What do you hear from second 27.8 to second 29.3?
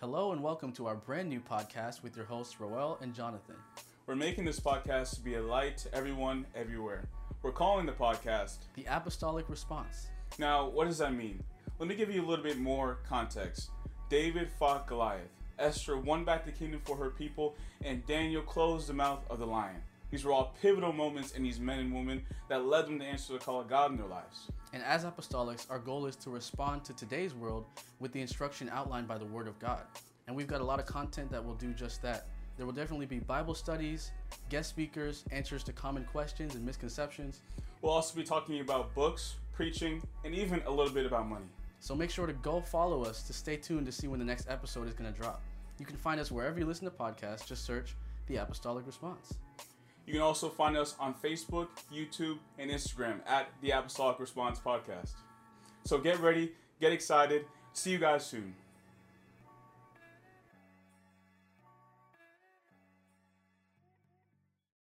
with the instruction outlined by the